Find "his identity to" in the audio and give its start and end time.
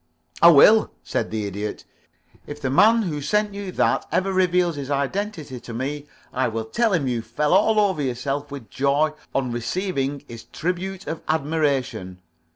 4.75-5.73